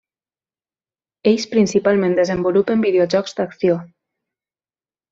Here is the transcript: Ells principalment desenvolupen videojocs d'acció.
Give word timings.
Ells 1.33 1.45
principalment 1.51 2.17
desenvolupen 2.21 2.83
videojocs 2.89 3.39
d'acció. 3.41 3.81